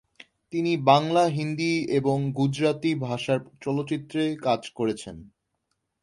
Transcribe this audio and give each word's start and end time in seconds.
তিনি 0.53 0.71
বাংলা, 0.83 1.23
হিন্দি 1.27 1.73
এবং 1.91 2.17
গুজরাটি 2.31 2.91
ভাষার 3.01 3.39
চলচ্চিত্রে 3.61 4.35
কাজ 4.37 4.61
করেছেন। 4.69 5.15